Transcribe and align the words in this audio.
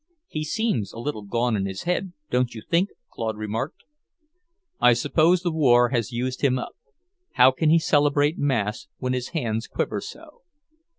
"He 0.25 0.43
seems 0.43 0.91
a 0.93 0.97
little 0.97 1.21
gone 1.21 1.55
in 1.55 1.63
the 1.65 1.73
head, 1.85 2.13
don't 2.31 2.55
you 2.55 2.63
think?" 2.67 2.89
Claude 3.11 3.37
remarked. 3.37 3.83
"I 4.79 4.93
suppose 4.93 5.43
the 5.43 5.51
war 5.51 5.89
has 5.89 6.11
used 6.11 6.41
him 6.41 6.57
up. 6.57 6.75
How 7.33 7.51
can 7.51 7.69
he 7.69 7.77
celebrate 7.77 8.39
mass 8.39 8.87
when 8.97 9.13
his 9.13 9.27
hands 9.27 9.67
quiver 9.67 10.01
so?" 10.01 10.41